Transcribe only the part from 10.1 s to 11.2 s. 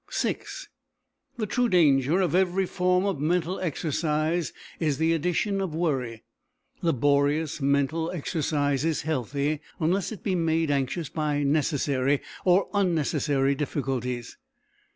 it be made anxious